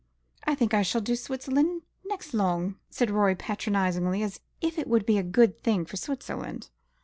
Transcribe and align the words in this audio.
"I 0.45 0.55
think 0.55 0.73
I 0.73 0.81
shall 0.81 0.99
do 1.01 1.15
Switzerland 1.15 1.83
next 2.05 2.33
long," 2.33 2.79
said 2.89 3.11
Rorie 3.11 3.35
patronisingly, 3.35 4.23
as 4.23 4.39
if 4.59 4.79
it 4.79 4.87
would 4.87 5.05
be 5.05 5.19
a 5.19 5.23
good 5.23 5.61
thing 5.61 5.85
for 5.85 5.95
Switzerland. 5.95 6.71